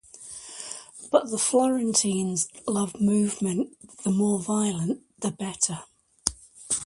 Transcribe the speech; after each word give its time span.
But 1.11 1.29
the 1.29 1.37
Florentines 1.37 2.47
loved 2.65 2.99
movement, 2.99 3.77
the 4.01 4.09
more 4.09 4.39
violent 4.39 5.03
the 5.19 5.29
better. 5.29 5.81